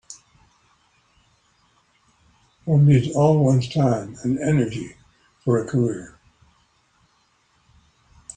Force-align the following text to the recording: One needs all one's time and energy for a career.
One 2.65 2.87
needs 2.87 3.15
all 3.15 3.45
one's 3.45 3.69
time 3.69 4.15
and 4.23 4.39
energy 4.39 4.95
for 5.45 5.63
a 5.63 5.67
career. 5.69 6.17